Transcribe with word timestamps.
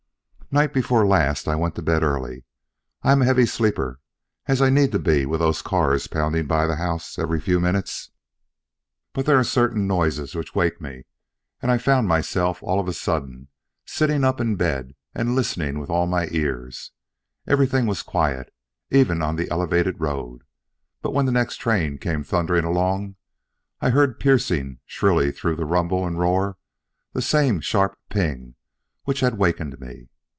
Night 0.53 0.73
before 0.73 1.07
last 1.07 1.47
I 1.47 1.55
went 1.55 1.75
to 1.75 1.81
bed 1.81 2.03
early. 2.03 2.43
I 3.03 3.13
am 3.13 3.21
a 3.21 3.25
heavy 3.25 3.45
sleeper, 3.45 4.01
as 4.47 4.61
I 4.61 4.69
need 4.69 4.91
to 4.91 4.99
be 4.99 5.25
with 5.25 5.39
those 5.39 5.61
cars 5.61 6.07
pounding 6.07 6.45
by 6.45 6.67
the 6.67 6.75
house 6.75 7.17
every 7.17 7.39
few 7.39 7.57
minutes. 7.61 8.11
But 9.13 9.25
there 9.25 9.39
are 9.39 9.45
certain 9.45 9.87
noises 9.87 10.35
which 10.35 10.53
wake 10.53 10.81
me, 10.81 11.05
and 11.61 11.71
I 11.71 11.77
found 11.77 12.09
myself 12.09 12.61
all 12.61 12.81
of 12.81 12.89
a 12.89 12.93
sudden 12.93 13.47
sitting 13.85 14.25
up 14.25 14.41
in 14.41 14.57
bed 14.57 14.93
and 15.15 15.35
listening 15.37 15.79
with 15.79 15.89
all 15.89 16.05
my 16.05 16.27
ears. 16.31 16.91
Everything 17.47 17.85
was 17.85 18.03
quiet, 18.03 18.53
even 18.89 19.21
on 19.21 19.37
the 19.37 19.49
elevated 19.49 20.01
road; 20.01 20.41
but 21.01 21.11
when 21.13 21.25
the 21.27 21.31
next 21.31 21.61
train 21.61 21.97
came 21.97 22.25
thundering 22.25 22.65
along, 22.65 23.15
I 23.79 23.91
heard, 23.91 24.19
piercing 24.19 24.79
shrilly 24.85 25.31
through 25.31 25.55
the 25.55 25.63
rumble 25.63 26.05
and 26.05 26.19
roar, 26.19 26.57
that 27.13 27.21
same 27.21 27.61
sharp 27.61 27.97
ping 28.09 28.55
which 29.05 29.21
had 29.21 29.37
wakened 29.37 29.79
me. 29.79 30.09